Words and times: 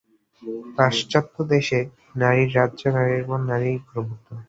পাশ্চাত্যদেশে 0.77 1.79
নারীর 2.15 2.49
রাজ্য, 2.57 2.81
নারীর 2.95 3.23
বল, 3.25 3.41
নারীর 3.51 3.79
প্রভুত্ব। 3.87 4.27